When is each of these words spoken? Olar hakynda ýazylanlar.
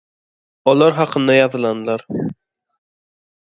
Olar 0.73 0.95
hakynda 1.01 1.35
ýazylanlar. 1.41 2.07